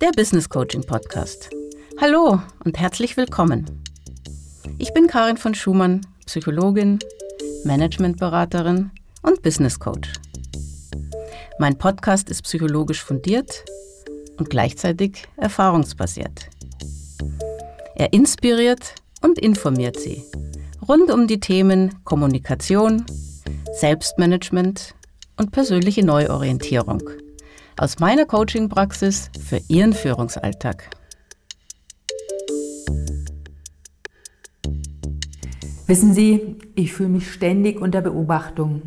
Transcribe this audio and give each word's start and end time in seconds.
der 0.00 0.10
Business 0.12 0.48
Coaching 0.48 0.84
Podcast. 0.84 1.48
Hallo 1.98 2.40
und 2.64 2.78
herzlich 2.78 3.16
willkommen. 3.16 3.82
Ich 4.76 4.92
bin 4.92 5.06
Karin 5.06 5.38
von 5.38 5.54
Schumann, 5.54 6.02
Psychologin, 6.26 6.98
Managementberaterin 7.64 8.90
und 9.22 9.42
Business 9.42 9.78
Coach. 9.78 10.12
Mein 11.58 11.78
Podcast 11.78 12.28
ist 12.28 12.42
psychologisch 12.42 13.02
fundiert 13.02 13.64
und 14.36 14.50
gleichzeitig 14.50 15.26
erfahrungsbasiert. 15.38 16.50
Er 17.94 18.12
inspiriert 18.12 18.96
und 19.22 19.38
informiert 19.38 19.98
Sie 19.98 20.22
rund 20.86 21.10
um 21.10 21.26
die 21.26 21.40
Themen 21.40 22.04
Kommunikation, 22.04 23.06
Selbstmanagement 23.72 24.94
und 25.38 25.52
persönliche 25.52 26.04
Neuorientierung 26.04 27.02
aus 27.78 27.98
meiner 27.98 28.24
Coaching-Praxis 28.24 29.30
für 29.38 29.60
Ihren 29.68 29.92
Führungsalltag. 29.92 30.90
Wissen 35.86 36.14
Sie, 36.14 36.56
ich 36.74 36.92
fühle 36.92 37.10
mich 37.10 37.30
ständig 37.30 37.80
unter 37.80 38.00
Beobachtung, 38.00 38.82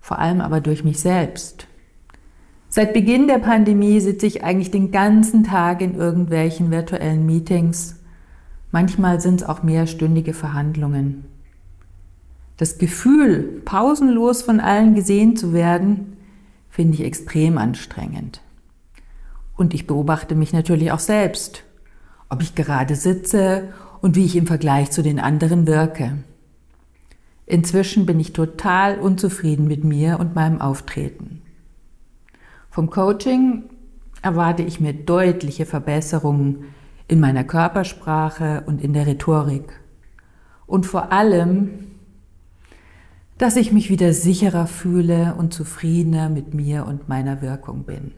vor 0.00 0.18
allem 0.18 0.40
aber 0.40 0.60
durch 0.60 0.84
mich 0.84 1.00
selbst. 1.00 1.66
Seit 2.68 2.92
Beginn 2.92 3.28
der 3.28 3.38
Pandemie 3.38 4.00
sitze 4.00 4.26
ich 4.26 4.42
eigentlich 4.42 4.72
den 4.72 4.90
ganzen 4.90 5.44
Tag 5.44 5.80
in 5.80 5.94
irgendwelchen 5.94 6.70
virtuellen 6.70 7.24
Meetings. 7.24 8.00
Manchmal 8.72 9.20
sind 9.20 9.42
es 9.42 9.46
auch 9.46 9.62
mehrstündige 9.62 10.32
Verhandlungen. 10.32 11.26
Das 12.56 12.78
Gefühl, 12.78 13.60
pausenlos 13.64 14.42
von 14.42 14.58
allen 14.58 14.94
gesehen 14.94 15.36
zu 15.36 15.52
werden, 15.52 16.13
finde 16.74 16.94
ich 16.94 17.04
extrem 17.04 17.56
anstrengend. 17.56 18.40
Und 19.56 19.74
ich 19.74 19.86
beobachte 19.86 20.34
mich 20.34 20.52
natürlich 20.52 20.90
auch 20.90 20.98
selbst, 20.98 21.62
ob 22.28 22.42
ich 22.42 22.56
gerade 22.56 22.96
sitze 22.96 23.68
und 24.00 24.16
wie 24.16 24.24
ich 24.24 24.34
im 24.34 24.48
Vergleich 24.48 24.90
zu 24.90 25.00
den 25.00 25.20
anderen 25.20 25.68
wirke. 25.68 26.18
Inzwischen 27.46 28.06
bin 28.06 28.18
ich 28.18 28.32
total 28.32 28.98
unzufrieden 28.98 29.68
mit 29.68 29.84
mir 29.84 30.18
und 30.18 30.34
meinem 30.34 30.60
Auftreten. 30.60 31.42
Vom 32.70 32.90
Coaching 32.90 33.62
erwarte 34.20 34.64
ich 34.64 34.80
mir 34.80 34.94
deutliche 34.94 35.66
Verbesserungen 35.66 36.74
in 37.06 37.20
meiner 37.20 37.44
Körpersprache 37.44 38.64
und 38.66 38.82
in 38.82 38.94
der 38.94 39.06
Rhetorik. 39.06 39.78
Und 40.66 40.86
vor 40.86 41.12
allem 41.12 41.93
dass 43.38 43.56
ich 43.56 43.72
mich 43.72 43.90
wieder 43.90 44.12
sicherer 44.12 44.66
fühle 44.66 45.34
und 45.36 45.52
zufriedener 45.52 46.28
mit 46.28 46.54
mir 46.54 46.86
und 46.86 47.08
meiner 47.08 47.42
Wirkung 47.42 47.84
bin. 47.84 48.12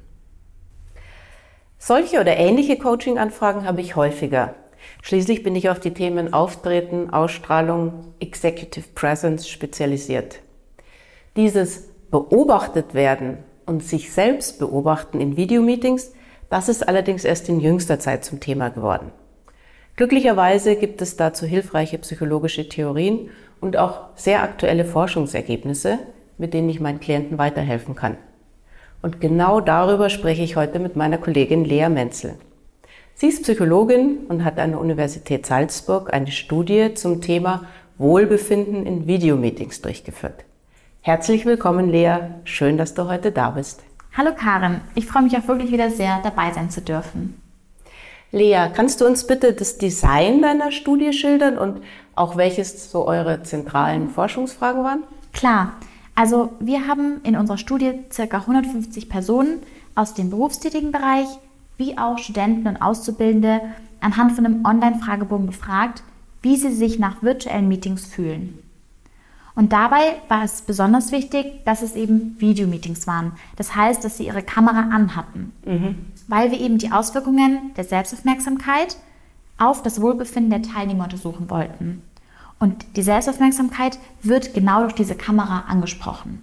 Solche 1.78 2.20
oder 2.20 2.36
ähnliche 2.36 2.78
Coaching-Anfragen 2.78 3.64
habe 3.64 3.80
ich 3.80 3.96
häufiger. 3.96 4.54
Schließlich 5.02 5.42
bin 5.42 5.54
ich 5.56 5.70
auf 5.70 5.80
die 5.80 5.94
Themen 5.94 6.32
Auftreten, 6.32 7.10
Ausstrahlung, 7.10 8.12
Executive 8.20 8.88
Presence 8.94 9.48
spezialisiert. 9.48 10.40
Dieses 11.36 11.88
beobachtet 12.10 12.94
werden 12.94 13.38
und 13.66 13.82
sich 13.82 14.12
selbst 14.12 14.58
beobachten 14.58 15.20
in 15.20 15.36
Videomeetings, 15.36 16.12
das 16.50 16.68
ist 16.68 16.86
allerdings 16.86 17.24
erst 17.24 17.48
in 17.48 17.60
jüngster 17.60 17.98
Zeit 17.98 18.24
zum 18.24 18.40
Thema 18.40 18.68
geworden. 18.68 19.10
Glücklicherweise 19.96 20.76
gibt 20.76 21.00
es 21.00 21.16
dazu 21.16 21.46
hilfreiche 21.46 21.96
psychologische 21.98 22.68
Theorien 22.68 23.30
und 23.60 23.78
auch 23.78 24.08
sehr 24.14 24.42
aktuelle 24.42 24.84
Forschungsergebnisse, 24.84 25.98
mit 26.36 26.52
denen 26.52 26.68
ich 26.68 26.80
meinen 26.80 27.00
Klienten 27.00 27.38
weiterhelfen 27.38 27.94
kann. 27.94 28.18
Und 29.00 29.22
genau 29.22 29.60
darüber 29.62 30.10
spreche 30.10 30.42
ich 30.42 30.56
heute 30.56 30.80
mit 30.80 30.96
meiner 30.96 31.16
Kollegin 31.16 31.64
Lea 31.64 31.88
Menzel. 31.88 32.34
Sie 33.14 33.28
ist 33.28 33.44
Psychologin 33.44 34.26
und 34.28 34.44
hat 34.44 34.58
an 34.58 34.72
der 34.72 34.80
Universität 34.80 35.46
Salzburg 35.46 36.12
eine 36.12 36.30
Studie 36.30 36.92
zum 36.92 37.22
Thema 37.22 37.64
Wohlbefinden 37.96 38.84
in 38.84 39.06
Videomeetings 39.06 39.80
durchgeführt. 39.80 40.44
Herzlich 41.00 41.46
willkommen, 41.46 41.88
Lea. 41.88 42.18
Schön, 42.44 42.76
dass 42.76 42.92
du 42.92 43.08
heute 43.08 43.32
da 43.32 43.50
bist. 43.50 43.82
Hallo 44.14 44.32
Karin, 44.34 44.82
ich 44.94 45.06
freue 45.06 45.22
mich 45.22 45.36
auch 45.38 45.48
wirklich 45.48 45.72
wieder 45.72 45.88
sehr, 45.88 46.20
dabei 46.22 46.52
sein 46.52 46.68
zu 46.68 46.82
dürfen. 46.82 47.40
Lea, 48.36 48.68
kannst 48.74 49.00
du 49.00 49.06
uns 49.06 49.26
bitte 49.26 49.54
das 49.54 49.78
Design 49.78 50.42
deiner 50.42 50.70
Studie 50.70 51.14
schildern 51.14 51.56
und 51.56 51.80
auch 52.14 52.36
welches 52.36 52.90
so 52.90 53.06
eure 53.06 53.42
zentralen 53.42 54.10
Forschungsfragen 54.10 54.84
waren? 54.84 55.04
Klar. 55.32 55.72
Also 56.14 56.52
wir 56.60 56.86
haben 56.86 57.20
in 57.24 57.34
unserer 57.34 57.56
Studie 57.56 57.92
ca. 58.14 58.22
150 58.38 59.08
Personen 59.08 59.60
aus 59.94 60.12
dem 60.12 60.28
berufstätigen 60.28 60.92
Bereich 60.92 61.26
wie 61.78 61.96
auch 61.96 62.18
Studenten 62.18 62.68
und 62.68 62.76
Auszubildende 62.76 63.60
anhand 64.00 64.32
von 64.32 64.44
einem 64.44 64.64
Online-Fragebogen 64.66 65.46
befragt, 65.46 66.02
wie 66.42 66.56
sie 66.56 66.72
sich 66.72 66.98
nach 66.98 67.22
virtuellen 67.22 67.68
Meetings 67.68 68.06
fühlen. 68.06 68.58
Und 69.56 69.72
dabei 69.72 70.16
war 70.28 70.44
es 70.44 70.60
besonders 70.60 71.10
wichtig, 71.12 71.64
dass 71.64 71.82
es 71.82 71.96
eben 71.96 72.36
Videomeetings 72.38 73.06
waren. 73.06 73.32
Das 73.56 73.74
heißt, 73.74 74.04
dass 74.04 74.18
sie 74.18 74.26
ihre 74.26 74.42
Kamera 74.42 74.90
anhatten. 74.94 75.52
Mhm. 75.64 75.96
Weil 76.28 76.50
wir 76.50 76.60
eben 76.60 76.76
die 76.76 76.92
Auswirkungen 76.92 77.72
der 77.74 77.84
Selbstaufmerksamkeit 77.84 78.98
auf 79.58 79.82
das 79.82 80.00
Wohlbefinden 80.02 80.50
der 80.50 80.70
Teilnehmer 80.70 81.04
untersuchen 81.04 81.48
wollten. 81.48 82.02
Und 82.58 82.84
die 82.96 83.02
Selbstaufmerksamkeit 83.02 83.98
wird 84.22 84.52
genau 84.52 84.82
durch 84.82 84.94
diese 84.94 85.14
Kamera 85.14 85.64
angesprochen. 85.68 86.42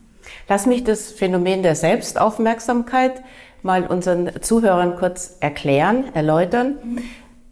Lass 0.49 0.65
mich 0.65 0.83
das 0.83 1.11
Phänomen 1.11 1.61
der 1.61 1.75
Selbstaufmerksamkeit 1.75 3.23
mal 3.61 3.85
unseren 3.85 4.41
Zuhörern 4.41 4.97
kurz 4.97 5.37
erklären, 5.39 6.05
erläutern. 6.15 6.77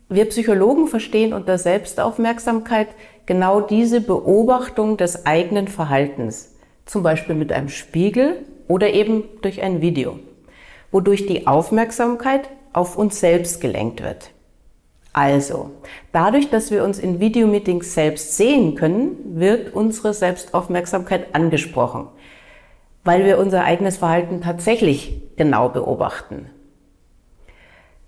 Wir 0.10 0.26
Psychologen 0.26 0.88
verstehen 0.88 1.34
unter 1.34 1.58
Selbstaufmerksamkeit 1.58 2.90
genau 3.26 3.62
diese 3.62 4.02
Beobachtung 4.02 4.98
des 4.98 5.26
eigenen 5.26 5.68
Verhaltens, 5.68 6.56
zum 6.86 7.04
Beispiel 7.04 7.36
mit 7.36 7.52
einem 7.52 7.70
Spiegel 7.70 8.46
oder 8.68 8.92
eben 8.92 9.24
durch 9.42 9.62
ein 9.62 9.82
Video, 9.82 10.20
wodurch 10.92 11.26
die 11.26 11.48
Aufmerksamkeit 11.48 12.50
auf 12.74 12.98
uns 12.98 13.20
selbst 13.20 13.62
gelenkt 13.62 14.02
wird. 14.02 14.32
Also, 15.14 15.72
dadurch, 16.14 16.50
dass 16.50 16.72
wir 16.72 16.84
uns 16.86 16.98
in 16.98 17.20
Videomeetings 17.20 17.94
selbst 17.94 18.38
sehen 18.38 18.76
können, 18.76 19.18
wird 19.40 19.74
unsere 19.74 20.14
Selbstaufmerksamkeit 20.14 21.36
angesprochen, 21.36 22.08
weil 23.04 23.26
wir 23.26 23.38
unser 23.38 23.66
eigenes 23.66 23.98
Verhalten 23.98 24.42
tatsächlich 24.42 25.22
genau 25.36 25.68
beobachten. 25.68 26.50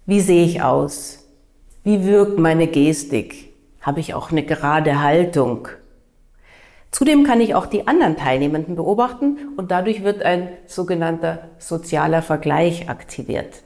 Wie 0.05 0.21
sehe 0.21 0.45
ich 0.45 0.61
aus? 0.61 1.27
Wie 1.83 2.05
wirkt 2.05 2.39
meine 2.39 2.67
Gestik? 2.67 3.52
Habe 3.83 3.99
ich 3.99 4.15
auch 4.15 4.31
eine 4.31 4.43
gerade 4.43 5.01
Haltung. 5.01 5.67
Zudem 6.89 7.23
kann 7.23 7.41
ich 7.41 7.53
auch 7.53 7.65
die 7.65 7.87
anderen 7.87 8.17
Teilnehmenden 8.17 8.75
beobachten 8.75 9.37
und 9.57 9.71
dadurch 9.71 10.03
wird 10.03 10.23
ein 10.23 10.49
sogenannter 10.65 11.49
sozialer 11.57 12.21
Vergleich 12.21 12.89
aktiviert. 12.89 13.63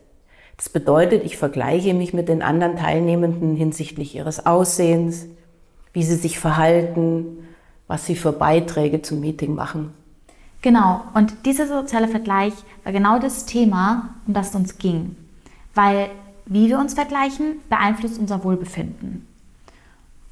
Das 0.58 0.70
bedeutet, 0.70 1.24
ich 1.24 1.38
vergleiche 1.38 1.94
mich 1.94 2.14
mit 2.14 2.30
den 2.30 2.42
anderen 2.42 2.78
Teilnehmenden 2.78 3.56
hinsichtlich 3.56 4.16
ihres 4.16 4.46
Aussehens, 4.46 5.28
wie 5.94 6.04
sie 6.04 6.16
sich 6.16 6.40
verhalten, 6.40 7.48
was 7.86 8.06
sie 8.06 8.16
für 8.16 8.32
Beiträge 8.32 9.02
zum 9.02 9.20
Meeting 9.20 9.56
machen. 9.56 9.94
Genau, 10.62 11.02
und 11.14 11.46
dieser 11.46 11.68
soziale 11.68 12.08
Vergleich 12.08 12.54
war 12.84 12.92
genau 12.92 13.20
das 13.20 13.46
Thema, 13.46 14.16
um 14.26 14.34
das 14.34 14.50
es 14.50 14.56
uns 14.56 14.78
ging. 14.80 15.16
Weil 15.76 16.10
wie 16.46 16.70
wir 16.70 16.80
uns 16.80 16.94
vergleichen, 16.94 17.60
beeinflusst 17.70 18.20
unser 18.20 18.44
Wohlbefinden. 18.44 19.27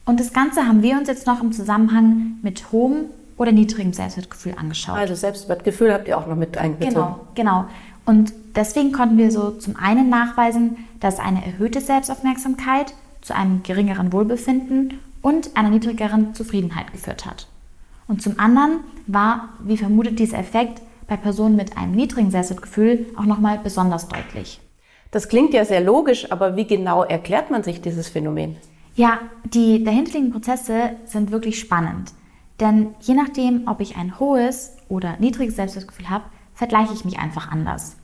Und 0.05 0.19
das 0.19 0.33
Ganze 0.33 0.67
haben 0.67 0.83
wir 0.83 0.97
uns 0.97 1.07
jetzt 1.07 1.25
noch 1.25 1.41
im 1.41 1.51
Zusammenhang 1.51 2.37
mit 2.41 2.71
hohem 2.71 3.05
oder 3.37 3.51
niedrigem 3.51 3.91
Selbstwertgefühl 3.91 4.53
angeschaut. 4.57 4.97
Also 4.97 5.15
Selbstwertgefühl 5.15 5.93
habt 5.93 6.07
ihr 6.07 6.17
auch 6.17 6.27
noch 6.27 6.35
mit 6.35 6.57
eingezogen. 6.57 6.93
Genau, 6.93 7.19
genau. 7.33 7.65
Und 8.05 8.33
deswegen 8.55 8.91
konnten 8.91 9.17
wir 9.17 9.31
so 9.31 9.51
zum 9.51 9.75
einen 9.75 10.09
nachweisen, 10.09 10.77
dass 10.99 11.19
eine 11.19 11.43
erhöhte 11.45 11.81
Selbstaufmerksamkeit 11.81 12.93
zu 13.21 13.35
einem 13.35 13.63
geringeren 13.63 14.13
Wohlbefinden 14.13 14.99
und 15.21 15.57
einer 15.57 15.71
niedrigeren 15.71 16.35
Zufriedenheit 16.35 16.91
geführt 16.91 17.25
hat. 17.25 17.47
Und 18.07 18.21
zum 18.21 18.39
anderen 18.39 18.81
war, 19.07 19.49
wie 19.59 19.77
vermutet, 19.77 20.19
dieser 20.19 20.37
Effekt 20.37 20.81
bei 21.07 21.17
Personen 21.17 21.55
mit 21.55 21.77
einem 21.77 21.93
niedrigen 21.93 22.29
Selbstwertgefühl 22.29 23.07
auch 23.17 23.25
nochmal 23.25 23.59
besonders 23.63 24.07
deutlich. 24.07 24.59
Das 25.09 25.29
klingt 25.29 25.53
ja 25.53 25.65
sehr 25.65 25.81
logisch, 25.81 26.31
aber 26.31 26.55
wie 26.55 26.65
genau 26.65 27.03
erklärt 27.03 27.49
man 27.49 27.63
sich 27.63 27.81
dieses 27.81 28.09
Phänomen? 28.09 28.57
Ja, 28.95 29.19
die 29.43 29.83
dahinterliegenden 29.83 30.31
Prozesse 30.31 30.95
sind 31.05 31.31
wirklich 31.31 31.59
spannend. 31.59 32.13
Denn 32.61 32.95
je 33.01 33.13
nachdem, 33.13 33.67
ob 33.67 33.81
ich 33.81 33.97
ein 33.97 34.19
hohes 34.19 34.77
oder 34.87 35.17
niedriges 35.19 35.57
Selbstwertgefühl 35.57 36.09
habe, 36.09 36.23
vergleiche 36.53 36.93
ich 36.93 37.03
mich 37.03 37.19
einfach 37.19 37.51
anders. 37.51 37.97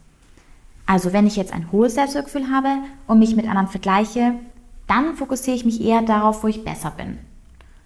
Also 0.85 1.13
wenn 1.13 1.27
ich 1.27 1.37
jetzt 1.37 1.53
ein 1.53 1.71
hohes 1.71 1.95
Selbstwertgefühl 1.95 2.51
habe 2.51 2.69
und 3.07 3.19
mich 3.19 3.37
mit 3.37 3.47
anderen 3.47 3.69
vergleiche, 3.69 4.33
dann 4.87 5.15
fokussiere 5.15 5.55
ich 5.55 5.63
mich 5.63 5.81
eher 5.81 6.01
darauf, 6.01 6.43
wo 6.43 6.47
ich 6.47 6.65
besser 6.65 6.91
bin. 6.91 7.17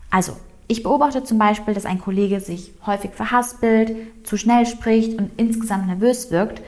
Also 0.09 0.35
ich 0.67 0.81
beobachte 0.81 1.23
zum 1.23 1.37
Beispiel, 1.37 1.75
dass 1.75 1.85
ein 1.85 2.01
Kollege 2.01 2.39
sich 2.39 2.73
häufig 2.87 3.11
verhaspelt, 3.11 3.95
zu 4.25 4.37
schnell 4.37 4.65
spricht 4.65 5.19
und 5.19 5.29
insgesamt 5.37 5.85
nervös 5.85 6.31
wirkt. 6.31 6.63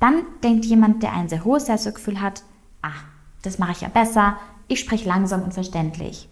Dann 0.00 0.22
denkt 0.42 0.64
jemand, 0.64 1.04
der 1.04 1.12
ein 1.12 1.28
sehr 1.28 1.44
hohes 1.44 1.66
Selbstwertgefühl 1.66 2.20
hat, 2.20 2.42
ach, 2.82 3.04
das 3.42 3.60
mache 3.60 3.70
ich 3.72 3.80
ja 3.82 3.88
besser, 3.88 4.36
ich 4.68 4.80
spreche 4.80 5.08
langsam 5.08 5.42
und 5.42 5.54
verständlich. 5.54 6.28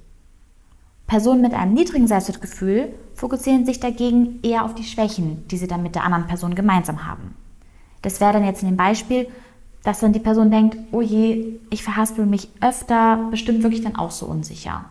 Personen 1.06 1.42
mit 1.42 1.52
einem 1.52 1.74
niedrigen 1.74 2.06
Selbstwertgefühl 2.06 2.94
fokussieren 3.14 3.66
sich 3.66 3.78
dagegen 3.78 4.40
eher 4.42 4.64
auf 4.64 4.74
die 4.74 4.84
Schwächen, 4.84 5.46
die 5.48 5.58
sie 5.58 5.66
dann 5.66 5.82
mit 5.82 5.94
der 5.94 6.04
anderen 6.04 6.26
Person 6.26 6.54
gemeinsam 6.54 7.06
haben. 7.06 7.34
Das 8.02 8.20
wäre 8.20 8.32
dann 8.32 8.44
jetzt 8.44 8.62
in 8.62 8.68
dem 8.68 8.76
Beispiel, 8.76 9.28
dass 9.82 10.00
dann 10.00 10.12
die 10.12 10.20
Person 10.20 10.50
denkt, 10.50 10.78
oh 10.92 11.02
je, 11.02 11.58
ich 11.70 11.82
verhaspel 11.82 12.24
mich 12.24 12.48
öfter, 12.60 13.28
bestimmt 13.30 13.62
wirklich 13.62 13.82
dann 13.82 13.96
auch 13.96 14.10
so 14.10 14.26
unsicher. 14.26 14.86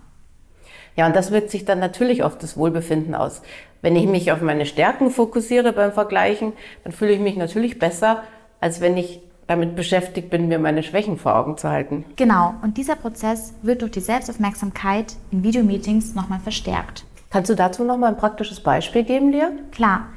Ja, 0.95 1.07
und 1.07 1.15
das 1.15 1.31
wirkt 1.31 1.49
sich 1.49 1.65
dann 1.65 1.79
natürlich 1.79 2.23
auf 2.23 2.37
das 2.37 2.55
Wohlbefinden 2.55 3.15
aus. 3.15 3.41
Wenn 3.81 3.95
ich 3.95 4.05
mich 4.05 4.31
auf 4.31 4.41
meine 4.41 4.67
Stärken 4.67 5.09
fokussiere 5.09 5.73
beim 5.73 5.91
Vergleichen, 5.91 6.53
dann 6.83 6.93
fühle 6.93 7.13
ich 7.13 7.19
mich 7.19 7.35
natürlich 7.35 7.79
besser, 7.79 8.23
als 8.59 8.79
wenn 8.79 8.95
ich 8.95 9.19
damit 9.47 9.75
beschäftigt 9.75 10.29
bin, 10.29 10.47
mir 10.47 10.59
meine 10.59 10.83
Schwächen 10.83 11.17
vor 11.17 11.35
Augen 11.35 11.57
zu 11.57 11.69
halten. 11.69 12.05
Genau, 12.15 12.55
und 12.61 12.77
dieser 12.77 12.95
Prozess 12.95 13.53
wird 13.61 13.81
durch 13.81 13.91
die 13.91 13.99
Selbstaufmerksamkeit 13.99 15.15
in 15.31 15.43
Videomeetings 15.43 16.15
nochmal 16.15 16.39
verstärkt. 16.39 17.05
Kannst 17.29 17.49
du 17.49 17.55
dazu 17.55 17.83
nochmal 17.83 18.11
ein 18.11 18.17
praktisches 18.17 18.61
Beispiel 18.61 19.03
geben, 19.03 19.31
Lia? 19.31 19.51
Klar, 19.71 20.07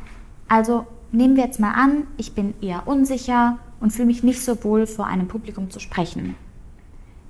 also 0.49 0.87
nehmen 1.13 1.37
wir 1.37 1.45
jetzt 1.45 1.61
mal 1.61 1.73
an, 1.73 2.07
ich 2.17 2.35
bin 2.35 2.55
eher 2.61 2.87
unsicher 2.87 3.59
und 3.81 3.91
fühle 3.91 4.07
mich 4.07 4.23
nicht 4.23 4.43
so 4.43 4.63
wohl, 4.65 4.87
vor 4.87 5.07
einem 5.07 5.29
Publikum 5.29 5.71
zu 5.71 5.81
sprechen. 5.81 6.37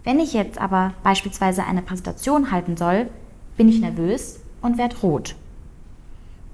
Wenn 0.05 0.21
ich 0.21 0.33
jetzt 0.33 0.61
aber 0.61 0.93
beispielsweise 1.03 1.65
eine 1.65 1.83
Präsentation 1.83 2.53
halten 2.53 2.77
soll, 2.77 3.09
bin 3.57 3.69
ich 3.69 3.81
nervös 3.81 4.41
und 4.61 4.79
werde 4.79 4.97
rot. 4.99 5.35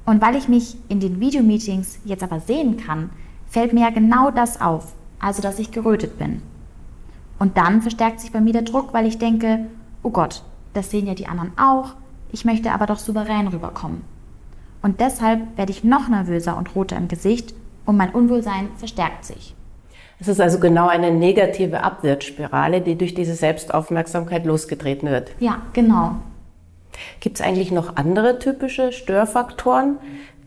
Und 0.04 0.20
weil 0.20 0.36
ich 0.36 0.48
mich 0.48 0.76
in 0.88 1.00
den 1.00 1.20
Videomeetings 1.20 2.00
jetzt 2.04 2.22
aber 2.22 2.40
sehen 2.40 2.76
kann, 2.76 3.10
fällt 3.46 3.72
mir 3.72 3.82
ja 3.82 3.90
genau 3.90 4.30
das 4.30 4.60
auf, 4.60 4.94
also 5.22 5.40
dass 5.40 5.58
ich 5.58 5.70
gerötet 5.70 6.18
bin. 6.18 6.42
Und 7.38 7.56
dann 7.56 7.80
verstärkt 7.80 8.20
sich 8.20 8.32
bei 8.32 8.40
mir 8.40 8.52
der 8.52 8.62
Druck, 8.62 8.92
weil 8.92 9.06
ich 9.06 9.18
denke, 9.18 9.66
oh 10.02 10.10
Gott, 10.10 10.42
das 10.74 10.90
sehen 10.90 11.06
ja 11.06 11.14
die 11.14 11.26
anderen 11.26 11.52
auch, 11.56 11.94
ich 12.30 12.44
möchte 12.44 12.72
aber 12.72 12.86
doch 12.86 12.98
souverän 12.98 13.48
rüberkommen. 13.48 14.02
Und 14.82 15.00
deshalb 15.00 15.56
werde 15.56 15.72
ich 15.72 15.84
noch 15.84 16.08
nervöser 16.08 16.56
und 16.56 16.74
roter 16.74 16.96
im 16.96 17.08
Gesicht 17.08 17.54
und 17.86 17.96
mein 17.96 18.10
Unwohlsein 18.10 18.68
verstärkt 18.76 19.24
sich. 19.24 19.54
Es 20.18 20.28
ist 20.28 20.40
also 20.40 20.60
genau 20.60 20.88
eine 20.88 21.10
negative 21.10 21.82
Abwärtsspirale, 21.82 22.80
die 22.80 22.96
durch 22.96 23.14
diese 23.14 23.34
Selbstaufmerksamkeit 23.34 24.44
losgetreten 24.44 25.08
wird. 25.08 25.32
Ja, 25.40 25.62
genau. 25.72 26.16
Gibt 27.20 27.40
es 27.40 27.44
eigentlich 27.44 27.72
noch 27.72 27.96
andere 27.96 28.38
typische 28.38 28.92
Störfaktoren, 28.92 29.98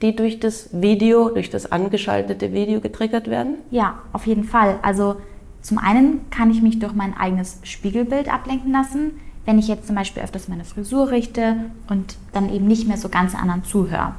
die 0.01 0.15
durch 0.15 0.39
das 0.39 0.69
Video, 0.71 1.29
durch 1.29 1.49
das 1.49 1.71
angeschaltete 1.71 2.53
Video 2.53 2.81
getriggert 2.81 3.29
werden? 3.29 3.55
Ja, 3.71 3.99
auf 4.13 4.27
jeden 4.27 4.43
Fall. 4.43 4.79
Also 4.81 5.17
zum 5.61 5.77
einen 5.77 6.29
kann 6.29 6.51
ich 6.51 6.61
mich 6.61 6.79
durch 6.79 6.93
mein 6.93 7.15
eigenes 7.17 7.59
Spiegelbild 7.63 8.31
ablenken 8.31 8.71
lassen, 8.71 9.11
wenn 9.45 9.59
ich 9.59 9.67
jetzt 9.67 9.87
zum 9.87 9.95
Beispiel 9.95 10.23
öfters 10.23 10.47
meine 10.47 10.65
Frisur 10.65 11.11
richte 11.11 11.55
und 11.89 12.17
dann 12.33 12.51
eben 12.53 12.67
nicht 12.67 12.87
mehr 12.87 12.97
so 12.97 13.09
ganz 13.09 13.35
anderen 13.35 13.63
zuhöre. 13.63 14.13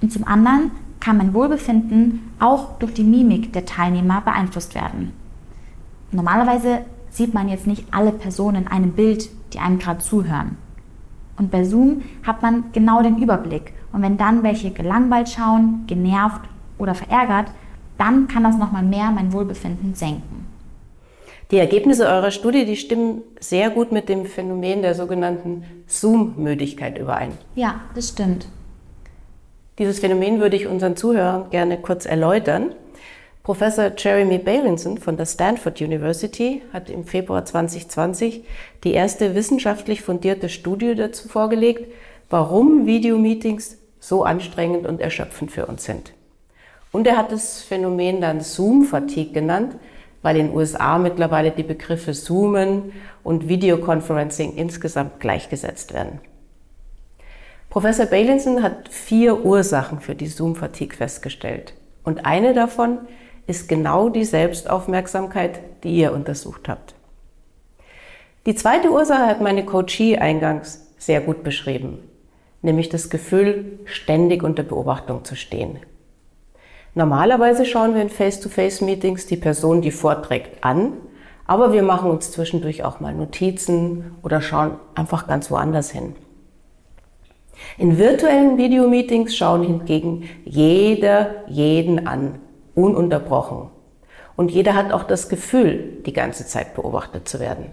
Und 0.00 0.12
zum 0.12 0.26
anderen 0.26 0.72
kann 1.00 1.16
mein 1.16 1.34
Wohlbefinden 1.34 2.20
auch 2.38 2.78
durch 2.78 2.94
die 2.94 3.04
Mimik 3.04 3.52
der 3.52 3.66
Teilnehmer 3.66 4.20
beeinflusst 4.20 4.74
werden. 4.74 5.12
Normalerweise 6.10 6.80
sieht 7.10 7.34
man 7.34 7.48
jetzt 7.48 7.66
nicht 7.66 7.86
alle 7.92 8.12
Personen 8.12 8.62
in 8.62 8.68
einem 8.68 8.92
Bild, 8.92 9.28
die 9.52 9.58
einem 9.58 9.78
gerade 9.78 10.00
zuhören. 10.00 10.56
Und 11.36 11.50
bei 11.50 11.64
Zoom 11.64 12.02
hat 12.22 12.42
man 12.42 12.64
genau 12.72 13.02
den 13.02 13.18
Überblick. 13.18 13.72
Und 13.92 14.02
wenn 14.02 14.16
dann 14.16 14.42
welche 14.42 14.70
gelangweilt 14.70 15.28
schauen, 15.28 15.84
genervt 15.86 16.40
oder 16.78 16.94
verärgert, 16.94 17.46
dann 17.98 18.26
kann 18.28 18.44
das 18.44 18.56
nochmal 18.56 18.82
mehr 18.82 19.10
mein 19.10 19.32
Wohlbefinden 19.32 19.94
senken. 19.94 20.46
Die 21.50 21.58
Ergebnisse 21.58 22.06
eurer 22.06 22.30
Studie, 22.30 22.64
die 22.64 22.76
stimmen 22.76 23.20
sehr 23.38 23.68
gut 23.68 23.92
mit 23.92 24.08
dem 24.08 24.24
Phänomen 24.24 24.80
der 24.80 24.94
sogenannten 24.94 25.64
Zoom-Müdigkeit 25.86 26.96
überein. 26.96 27.32
Ja, 27.54 27.82
das 27.94 28.08
stimmt. 28.08 28.46
Dieses 29.78 29.98
Phänomen 29.98 30.40
würde 30.40 30.56
ich 30.56 30.66
unseren 30.66 30.96
Zuhörern 30.96 31.50
gerne 31.50 31.76
kurz 31.76 32.06
erläutern. 32.06 32.74
Professor 33.42 33.90
Jeremy 33.96 34.38
Bailinson 34.38 34.96
von 34.96 35.16
der 35.16 35.26
Stanford 35.26 35.80
University 35.80 36.62
hat 36.72 36.88
im 36.88 37.04
Februar 37.04 37.44
2020 37.44 38.44
die 38.84 38.92
erste 38.92 39.34
wissenschaftlich 39.34 40.00
fundierte 40.00 40.48
Studie 40.48 40.94
dazu 40.94 41.28
vorgelegt, 41.28 41.92
warum 42.30 42.86
Videomeetings 42.86 43.76
so 44.02 44.24
anstrengend 44.24 44.84
und 44.84 45.00
erschöpfend 45.00 45.52
für 45.52 45.66
uns 45.66 45.84
sind. 45.84 46.12
Und 46.90 47.06
er 47.06 47.16
hat 47.16 47.30
das 47.30 47.62
Phänomen 47.62 48.20
dann 48.20 48.40
Zoom-Fatigue 48.40 49.32
genannt, 49.32 49.76
weil 50.22 50.36
in 50.36 50.48
den 50.48 50.56
USA 50.56 50.98
mittlerweile 50.98 51.52
die 51.52 51.62
Begriffe 51.62 52.12
Zoomen 52.12 52.92
und 53.22 53.48
Videoconferencing 53.48 54.56
insgesamt 54.56 55.20
gleichgesetzt 55.20 55.94
werden. 55.94 56.18
Professor 57.70 58.06
Bailinson 58.06 58.62
hat 58.62 58.88
vier 58.88 59.44
Ursachen 59.44 60.00
für 60.00 60.16
die 60.16 60.26
Zoom-Fatigue 60.26 60.96
festgestellt. 60.96 61.72
Und 62.02 62.26
eine 62.26 62.54
davon 62.54 62.98
ist 63.46 63.68
genau 63.68 64.08
die 64.08 64.24
Selbstaufmerksamkeit, 64.24 65.60
die 65.84 65.96
ihr 65.96 66.12
untersucht 66.12 66.68
habt. 66.68 66.96
Die 68.46 68.56
zweite 68.56 68.90
Ursache 68.90 69.26
hat 69.26 69.40
meine 69.40 69.64
Coachie 69.64 70.18
eingangs 70.18 70.88
sehr 70.98 71.20
gut 71.20 71.44
beschrieben, 71.44 72.00
nämlich 72.62 72.88
das 72.88 73.10
Gefühl, 73.10 73.80
ständig 73.84 74.42
unter 74.42 74.62
Beobachtung 74.62 75.24
zu 75.24 75.36
stehen. 75.36 75.78
Normalerweise 76.94 77.64
schauen 77.64 77.94
wir 77.94 78.02
in 78.02 78.10
Face-to-Face-Meetings 78.10 79.26
die 79.26 79.36
Person, 79.36 79.82
die 79.82 79.90
vorträgt, 79.90 80.62
an, 80.64 80.92
aber 81.46 81.72
wir 81.72 81.82
machen 81.82 82.10
uns 82.10 82.30
zwischendurch 82.30 82.84
auch 82.84 83.00
mal 83.00 83.14
Notizen 83.14 84.16
oder 84.22 84.40
schauen 84.40 84.76
einfach 84.94 85.26
ganz 85.26 85.50
woanders 85.50 85.90
hin. 85.90 86.14
In 87.78 87.98
virtuellen 87.98 88.58
Videomeetings 88.58 89.36
schauen 89.36 89.62
hingegen 89.62 90.28
jeder 90.44 91.44
jeden 91.48 92.06
an, 92.06 92.38
ununterbrochen. 92.74 93.70
Und 94.36 94.50
jeder 94.50 94.74
hat 94.74 94.92
auch 94.92 95.04
das 95.04 95.28
Gefühl, 95.28 96.02
die 96.06 96.12
ganze 96.12 96.46
Zeit 96.46 96.74
beobachtet 96.74 97.28
zu 97.28 97.38
werden. 97.38 97.66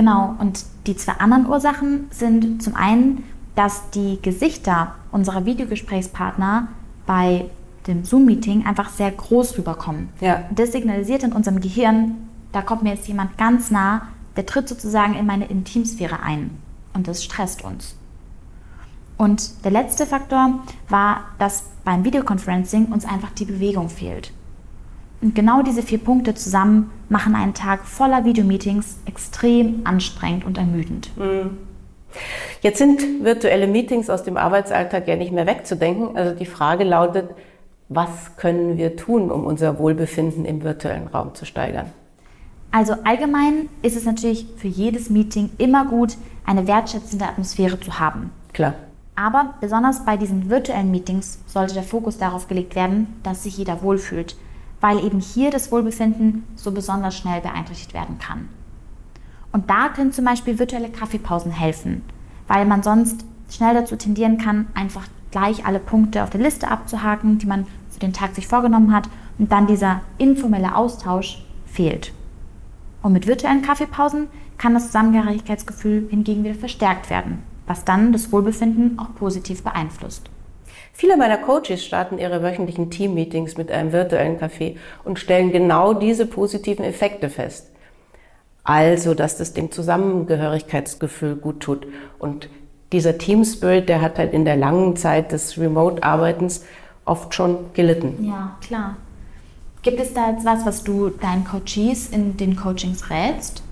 Genau, 0.00 0.34
und 0.38 0.64
die 0.86 0.96
zwei 0.96 1.12
anderen 1.18 1.46
Ursachen 1.46 2.06
sind 2.10 2.62
zum 2.62 2.74
einen, 2.74 3.22
dass 3.54 3.90
die 3.90 4.18
Gesichter 4.22 4.94
unserer 5.12 5.44
Videogesprächspartner 5.44 6.68
bei 7.04 7.50
dem 7.86 8.02
Zoom-Meeting 8.02 8.64
einfach 8.64 8.88
sehr 8.88 9.10
groß 9.10 9.58
rüberkommen. 9.58 10.08
Ja. 10.22 10.44
Das 10.52 10.72
signalisiert 10.72 11.22
in 11.22 11.34
unserem 11.34 11.60
Gehirn, 11.60 12.14
da 12.50 12.62
kommt 12.62 12.82
mir 12.82 12.94
jetzt 12.94 13.08
jemand 13.08 13.36
ganz 13.36 13.70
nah, 13.70 14.08
der 14.36 14.46
tritt 14.46 14.70
sozusagen 14.70 15.16
in 15.16 15.26
meine 15.26 15.44
Intimsphäre 15.48 16.22
ein. 16.22 16.52
Und 16.94 17.06
das 17.06 17.22
stresst 17.22 17.62
uns. 17.62 17.94
Und 19.18 19.66
der 19.66 19.70
letzte 19.70 20.06
Faktor 20.06 20.60
war, 20.88 21.24
dass 21.38 21.64
beim 21.84 22.06
Videoconferencing 22.06 22.86
uns 22.86 23.04
einfach 23.04 23.32
die 23.32 23.44
Bewegung 23.44 23.90
fehlt. 23.90 24.32
Und 25.22 25.34
genau 25.34 25.62
diese 25.62 25.82
vier 25.82 25.98
Punkte 25.98 26.34
zusammen 26.34 26.90
machen 27.08 27.34
einen 27.34 27.54
Tag 27.54 27.84
voller 27.84 28.24
Videomeetings 28.24 28.98
extrem 29.04 29.80
anstrengend 29.84 30.44
und 30.44 30.56
ermüdend. 30.56 31.10
Mhm. 31.16 31.58
Jetzt 32.62 32.78
sind 32.78 33.22
virtuelle 33.22 33.66
Meetings 33.66 34.10
aus 34.10 34.24
dem 34.24 34.36
Arbeitsalltag 34.36 35.06
ja 35.06 35.16
nicht 35.16 35.32
mehr 35.32 35.46
wegzudenken. 35.46 36.16
Also 36.16 36.34
die 36.34 36.46
Frage 36.46 36.84
lautet, 36.84 37.30
was 37.88 38.36
können 38.36 38.78
wir 38.78 38.96
tun, 38.96 39.30
um 39.30 39.44
unser 39.44 39.78
Wohlbefinden 39.78 40.44
im 40.44 40.62
virtuellen 40.62 41.08
Raum 41.08 41.34
zu 41.34 41.44
steigern? 41.44 41.86
Also 42.72 42.94
allgemein 43.04 43.68
ist 43.82 43.96
es 43.96 44.04
natürlich 44.04 44.46
für 44.56 44.68
jedes 44.68 45.10
Meeting 45.10 45.50
immer 45.58 45.86
gut, 45.86 46.16
eine 46.46 46.66
wertschätzende 46.66 47.26
Atmosphäre 47.26 47.80
zu 47.80 47.98
haben. 47.98 48.30
Klar. 48.52 48.74
Aber 49.16 49.54
besonders 49.60 50.04
bei 50.04 50.16
diesen 50.16 50.48
virtuellen 50.48 50.90
Meetings 50.90 51.40
sollte 51.46 51.74
der 51.74 51.82
Fokus 51.82 52.16
darauf 52.16 52.48
gelegt 52.48 52.74
werden, 52.76 53.08
dass 53.22 53.42
sich 53.42 53.58
jeder 53.58 53.82
wohlfühlt, 53.82 54.36
weil 54.80 55.04
eben 55.04 55.20
hier 55.20 55.50
das 55.50 55.70
Wohlbefinden 55.72 56.44
so 56.56 56.70
besonders 56.72 57.16
schnell 57.16 57.40
beeinträchtigt 57.40 57.94
werden 57.94 58.18
kann. 58.18 58.48
Und 59.52 59.68
da 59.68 59.88
können 59.88 60.12
zum 60.12 60.24
Beispiel 60.24 60.58
virtuelle 60.58 60.90
Kaffeepausen 60.90 61.52
helfen, 61.52 62.02
weil 62.46 62.66
man 62.66 62.82
sonst 62.82 63.24
schnell 63.50 63.74
dazu 63.74 63.96
tendieren 63.96 64.38
kann, 64.38 64.66
einfach 64.74 65.04
gleich 65.30 65.66
alle 65.66 65.80
Punkte 65.80 66.22
auf 66.22 66.30
der 66.30 66.40
Liste 66.40 66.68
abzuhaken, 66.68 67.38
die 67.38 67.46
man 67.46 67.66
für 67.90 68.00
den 68.00 68.12
Tag 68.12 68.34
sich 68.34 68.46
vorgenommen 68.46 68.94
hat 68.94 69.08
und 69.38 69.50
dann 69.50 69.66
dieser 69.66 70.02
informelle 70.18 70.74
Austausch 70.76 71.44
fehlt. 71.66 72.12
Und 73.02 73.12
mit 73.12 73.26
virtuellen 73.26 73.62
Kaffeepausen 73.62 74.28
kann 74.58 74.74
das 74.74 74.86
Zusammengehörigkeitsgefühl 74.86 76.08
hingegen 76.10 76.44
wieder 76.44 76.54
verstärkt 76.54 77.10
werden 77.10 77.42
was 77.70 77.84
dann 77.84 78.12
das 78.12 78.32
Wohlbefinden 78.32 78.98
auch 78.98 79.14
positiv 79.14 79.62
beeinflusst. 79.62 80.28
Viele 80.92 81.16
meiner 81.16 81.38
Coaches 81.38 81.84
starten 81.84 82.18
ihre 82.18 82.42
wöchentlichen 82.42 82.90
Team-Meetings 82.90 83.56
mit 83.56 83.70
einem 83.70 83.92
virtuellen 83.92 84.38
Café 84.38 84.76
und 85.04 85.18
stellen 85.18 85.52
genau 85.52 85.94
diese 85.94 86.26
positiven 86.26 86.84
Effekte 86.84 87.30
fest. 87.30 87.70
Also, 88.64 89.14
dass 89.14 89.38
das 89.38 89.54
dem 89.54 89.70
Zusammengehörigkeitsgefühl 89.70 91.36
gut 91.36 91.60
tut. 91.60 91.86
Und 92.18 92.48
dieser 92.92 93.18
Team 93.18 93.44
Spirit, 93.44 93.88
der 93.88 94.00
hat 94.02 94.18
halt 94.18 94.32
in 94.32 94.44
der 94.44 94.56
langen 94.56 94.96
Zeit 94.96 95.32
des 95.32 95.58
Remote-Arbeitens 95.58 96.64
oft 97.04 97.34
schon 97.34 97.72
gelitten. 97.72 98.24
Ja, 98.28 98.56
klar. 98.60 98.96
Gibt 99.82 99.98
es 99.98 100.12
da 100.12 100.30
jetzt 100.30 100.44
was, 100.44 100.66
was 100.66 100.84
du 100.84 101.08
deinen 101.08 101.44
Coaches 101.44 102.08
in 102.10 102.36
den 102.36 102.54
Coachings 102.56 103.08
rätst? 103.08 103.62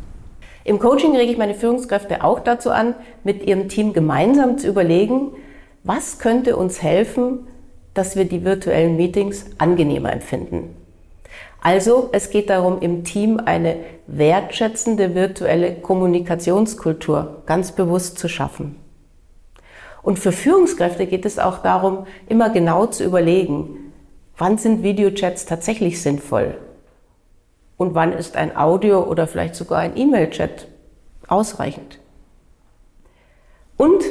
Im 0.64 0.78
Coaching 0.78 1.14
rege 1.14 1.32
ich 1.32 1.38
meine 1.38 1.54
Führungskräfte 1.54 2.24
auch 2.24 2.40
dazu 2.40 2.70
an, 2.70 2.94
mit 3.24 3.46
ihrem 3.46 3.68
Team 3.68 3.92
gemeinsam 3.92 4.58
zu 4.58 4.68
überlegen, 4.68 5.32
was 5.88 6.18
könnte 6.18 6.54
uns 6.54 6.82
helfen, 6.82 7.46
dass 7.94 8.14
wir 8.14 8.26
die 8.26 8.44
virtuellen 8.44 8.96
Meetings 8.96 9.46
angenehmer 9.56 10.12
empfinden. 10.12 10.76
Also 11.62 12.10
es 12.12 12.28
geht 12.28 12.50
darum, 12.50 12.82
im 12.82 13.04
Team 13.04 13.40
eine 13.42 13.76
wertschätzende 14.06 15.14
virtuelle 15.14 15.76
Kommunikationskultur 15.76 17.42
ganz 17.46 17.72
bewusst 17.72 18.18
zu 18.18 18.28
schaffen. 18.28 18.76
Und 20.02 20.18
für 20.18 20.30
Führungskräfte 20.30 21.06
geht 21.06 21.24
es 21.24 21.38
auch 21.38 21.62
darum, 21.62 22.06
immer 22.28 22.50
genau 22.50 22.84
zu 22.84 23.02
überlegen, 23.02 23.94
wann 24.36 24.58
sind 24.58 24.82
Videochats 24.82 25.46
tatsächlich 25.46 26.02
sinnvoll 26.02 26.58
und 27.78 27.94
wann 27.94 28.12
ist 28.12 28.36
ein 28.36 28.54
Audio 28.54 29.04
oder 29.04 29.26
vielleicht 29.26 29.54
sogar 29.54 29.78
ein 29.78 29.96
E-Mail-Chat 29.96 30.68
ausreichend. 31.28 31.98
Und 33.78 34.04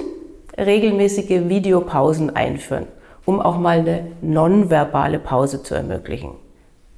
regelmäßige 0.57 1.49
Videopausen 1.49 2.35
einführen, 2.35 2.87
um 3.25 3.39
auch 3.39 3.57
mal 3.57 3.79
eine 3.79 4.07
nonverbale 4.21 5.19
Pause 5.19 5.63
zu 5.63 5.75
ermöglichen. 5.75 6.31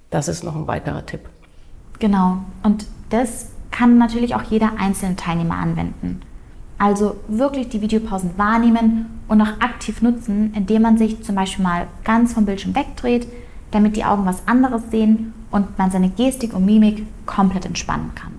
Das 0.09 0.27
ist 0.27 0.43
noch 0.43 0.55
ein 0.55 0.67
weiterer 0.67 1.05
Tipp. 1.05 1.21
Genau. 1.99 2.37
Und 2.63 2.87
das 3.09 3.49
kann 3.71 3.97
natürlich 3.97 4.35
auch 4.35 4.43
jeder 4.43 4.71
einzelne 4.79 5.15
Teilnehmer 5.15 5.55
anwenden. 5.55 6.21
Also 6.77 7.17
wirklich 7.27 7.67
die 7.69 7.81
Videopausen 7.81 8.37
wahrnehmen 8.37 9.21
und 9.27 9.41
auch 9.41 9.59
aktiv 9.59 10.01
nutzen, 10.01 10.53
indem 10.55 10.81
man 10.81 10.97
sich 10.97 11.21
zum 11.23 11.35
Beispiel 11.35 11.63
mal 11.63 11.87
ganz 12.05 12.33
vom 12.33 12.45
Bildschirm 12.45 12.73
wegdreht, 12.73 13.27
damit 13.71 13.97
die 13.97 14.05
Augen 14.05 14.25
was 14.25 14.47
anderes 14.47 14.83
sehen 14.89 15.33
und 15.51 15.77
man 15.77 15.91
seine 15.91 16.09
Gestik 16.09 16.53
und 16.53 16.65
Mimik 16.65 17.05
komplett 17.25 17.65
entspannen 17.65 18.11
kann. 18.15 18.33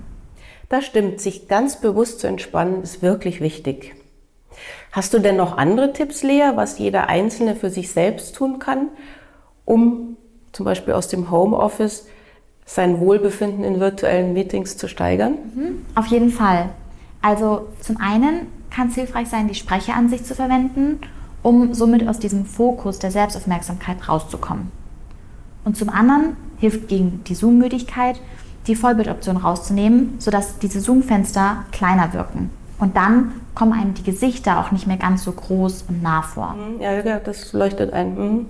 Das 0.70 0.86
stimmt, 0.86 1.20
sich 1.20 1.48
ganz 1.48 1.80
bewusst 1.80 2.20
zu 2.20 2.28
entspannen 2.28 2.82
ist 2.82 3.02
wirklich 3.02 3.40
wichtig. 3.40 3.94
Hast 4.92 5.14
du 5.14 5.18
denn 5.18 5.36
noch 5.36 5.56
andere 5.56 5.92
Tipps, 5.92 6.22
Lea, 6.22 6.52
was 6.54 6.78
jeder 6.78 7.08
Einzelne 7.08 7.54
für 7.54 7.70
sich 7.70 7.90
selbst 7.90 8.34
tun 8.34 8.58
kann, 8.58 8.88
um 9.64 10.16
zum 10.52 10.64
Beispiel 10.64 10.94
aus 10.94 11.08
dem 11.08 11.30
Homeoffice 11.30 12.06
sein 12.64 13.00
Wohlbefinden 13.00 13.64
in 13.64 13.80
virtuellen 13.80 14.32
Meetings 14.32 14.76
zu 14.76 14.88
steigern? 14.88 15.34
Mhm, 15.54 15.86
auf 15.94 16.06
jeden 16.06 16.30
Fall. 16.30 16.70
Also 17.22 17.68
zum 17.80 17.98
einen 17.98 18.46
kann 18.70 18.88
es 18.88 18.94
hilfreich 18.94 19.28
sein, 19.28 19.48
die 19.48 19.54
Sprecheransicht 19.54 20.26
zu 20.26 20.34
verwenden, 20.34 21.00
um 21.42 21.74
somit 21.74 22.06
aus 22.06 22.18
diesem 22.18 22.44
Fokus 22.44 22.98
der 22.98 23.10
Selbstaufmerksamkeit 23.10 24.08
rauszukommen. 24.08 24.70
Und 25.64 25.76
zum 25.76 25.88
anderen 25.88 26.36
hilft 26.58 26.88
gegen 26.88 27.22
die 27.24 27.34
Zoom-Müdigkeit, 27.34 28.20
die 28.66 28.76
Vollbildoption 28.76 29.36
rauszunehmen, 29.36 30.14
sodass 30.18 30.58
diese 30.58 30.80
Zoom-Fenster 30.80 31.64
kleiner 31.72 32.12
wirken. 32.12 32.50
Und 32.80 32.96
dann 32.96 33.32
kommen 33.54 33.72
einem 33.72 33.94
die 33.94 34.02
Gesichter 34.02 34.58
auch 34.58 34.72
nicht 34.72 34.86
mehr 34.86 34.96
ganz 34.96 35.22
so 35.22 35.32
groß 35.32 35.84
und 35.88 36.02
nah 36.02 36.22
vor. 36.22 36.54
Mhm, 36.54 36.80
ja, 36.80 36.92
ja 36.92 37.18
das 37.20 37.52
leuchtet 37.52 37.92
ein. 37.92 38.14
Mhm. 38.14 38.46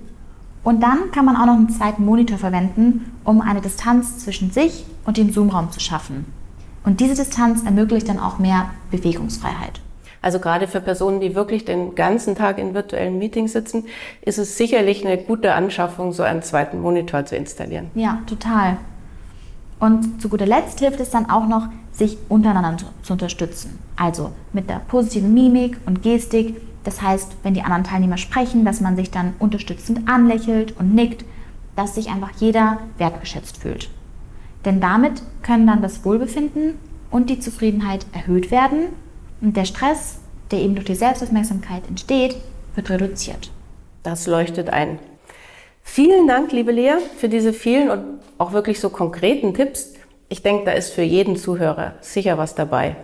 Und 0.63 0.81
dann 0.81 1.11
kann 1.11 1.25
man 1.25 1.35
auch 1.35 1.45
noch 1.45 1.55
einen 1.55 1.69
zweiten 1.69 2.05
Monitor 2.05 2.37
verwenden, 2.37 3.11
um 3.23 3.41
eine 3.41 3.61
Distanz 3.61 4.19
zwischen 4.19 4.51
sich 4.51 4.85
und 5.05 5.17
dem 5.17 5.31
Zoom-Raum 5.31 5.71
zu 5.71 5.79
schaffen. 5.79 6.25
Und 6.83 6.99
diese 6.99 7.15
Distanz 7.15 7.63
ermöglicht 7.63 8.07
dann 8.07 8.19
auch 8.19 8.39
mehr 8.39 8.69
Bewegungsfreiheit. 8.89 9.81
Also 10.21 10.39
gerade 10.39 10.67
für 10.67 10.81
Personen, 10.81 11.19
die 11.19 11.33
wirklich 11.33 11.65
den 11.65 11.95
ganzen 11.95 12.35
Tag 12.35 12.59
in 12.59 12.75
virtuellen 12.75 13.17
Meetings 13.17 13.53
sitzen, 13.53 13.85
ist 14.21 14.37
es 14.37 14.55
sicherlich 14.55 15.05
eine 15.05 15.17
gute 15.17 15.53
Anschaffung, 15.53 16.13
so 16.13 16.21
einen 16.21 16.43
zweiten 16.43 16.79
Monitor 16.79 17.25
zu 17.25 17.35
installieren. 17.35 17.89
Ja, 17.95 18.21
total. 18.27 18.77
Und 19.79 20.21
zu 20.21 20.29
guter 20.29 20.45
Letzt 20.45 20.79
hilft 20.79 20.99
es 20.99 21.09
dann 21.09 21.27
auch 21.27 21.47
noch, 21.47 21.67
sich 21.91 22.17
untereinander 22.29 22.85
zu 23.03 23.13
unterstützen. 23.13 23.79
Also 23.95 24.31
mit 24.53 24.69
der 24.69 24.79
positiven 24.79 25.33
Mimik 25.33 25.77
und 25.85 26.01
Gestik. 26.01 26.61
Das 26.83 27.01
heißt, 27.01 27.35
wenn 27.43 27.53
die 27.53 27.61
anderen 27.61 27.83
Teilnehmer 27.83 28.17
sprechen, 28.17 28.65
dass 28.65 28.81
man 28.81 28.95
sich 28.95 29.11
dann 29.11 29.33
unterstützend 29.39 30.07
anlächelt 30.09 30.75
und 30.77 30.95
nickt, 30.95 31.25
dass 31.75 31.95
sich 31.95 32.09
einfach 32.09 32.31
jeder 32.37 32.79
wertgeschätzt 32.97 33.57
fühlt. 33.57 33.89
Denn 34.65 34.79
damit 34.79 35.21
können 35.43 35.67
dann 35.67 35.81
das 35.81 36.05
Wohlbefinden 36.05 36.75
und 37.09 37.29
die 37.29 37.39
Zufriedenheit 37.39 38.05
erhöht 38.13 38.51
werden 38.51 38.87
und 39.41 39.57
der 39.57 39.65
Stress, 39.65 40.19
der 40.51 40.59
eben 40.59 40.75
durch 40.75 40.85
die 40.85 40.95
Selbstaufmerksamkeit 40.95 41.87
entsteht, 41.87 42.37
wird 42.75 42.89
reduziert. 42.89 43.51
Das 44.03 44.27
leuchtet 44.27 44.69
ein. 44.69 44.99
Vielen 45.83 46.27
Dank, 46.27 46.51
liebe 46.51 46.71
Lea, 46.71 46.93
für 47.17 47.27
diese 47.27 47.53
vielen 47.53 47.89
und 47.89 48.03
auch 48.37 48.53
wirklich 48.53 48.79
so 48.79 48.89
konkreten 48.89 49.53
Tipps. 49.53 49.93
Ich 50.31 50.41
denke, 50.41 50.63
da 50.63 50.71
ist 50.71 50.93
für 50.93 51.01
jeden 51.01 51.35
Zuhörer 51.35 51.95
sicher 51.99 52.37
was 52.37 52.55
dabei. 52.55 52.95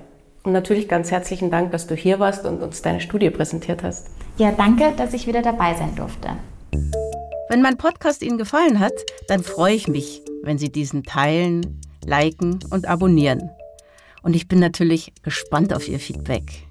Und 0.44 0.54
natürlich 0.54 0.88
ganz 0.88 1.12
herzlichen 1.12 1.52
Dank, 1.52 1.74
dass 1.74 1.86
du 1.86 1.94
hier 1.94 2.20
warst 2.20 2.46
und 2.46 2.64
uns 2.64 2.82
deine 2.82 3.02
Studie 3.02 3.30
präsentiert 3.30 3.84
hast. 3.84 4.08
Ja, 4.38 4.54
danke, 4.54 4.94
dass 4.96 5.12
ich 5.12 5.28
wieder 5.28 5.42
dabei 5.42 5.74
sein 5.74 5.94
durfte. 5.98 6.30
Wenn 7.50 7.62
mein 7.62 7.78
Podcast 7.78 8.24
Ihnen 8.24 8.38
gefallen 8.38 8.80
hat, 8.80 8.94
dann 9.28 9.44
freue 9.44 9.76
ich 9.76 9.90
mich, 9.90 10.22
wenn 10.42 10.58
Sie 10.58 10.72
diesen 10.72 11.04
teilen, 11.04 11.82
liken 12.06 12.60
und 12.70 12.88
abonnieren. 12.88 13.50
Und 14.24 14.34
ich 14.34 14.48
bin 14.48 14.60
natürlich 14.60 15.12
gespannt 15.22 15.74
auf 15.74 15.90
Ihr 15.90 16.00
Feedback. 16.00 16.66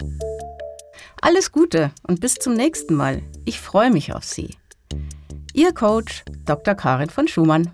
Alles 1.24 1.52
Gute 1.52 1.92
und 2.02 2.20
bis 2.20 2.34
zum 2.34 2.54
nächsten 2.54 2.94
Mal. 2.94 3.22
Ich 3.44 3.60
freue 3.60 3.92
mich 3.92 4.12
auf 4.12 4.24
Sie. 4.24 4.56
Ihr 5.54 5.72
Coach 5.72 6.24
Dr. 6.46 6.74
Karin 6.74 7.10
von 7.10 7.28
Schumann. 7.28 7.70